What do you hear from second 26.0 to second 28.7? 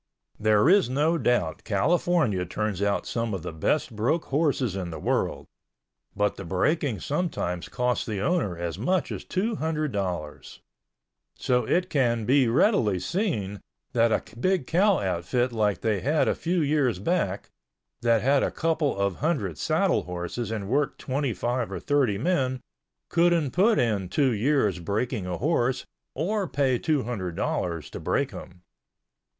or pay two hundred dollars to break him.